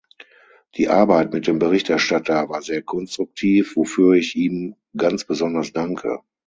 [0.77, 6.21] Die Arbeit mit dem Berichterstatter war sehr konstruktiv, wofür ich ihm ganz besonders danke.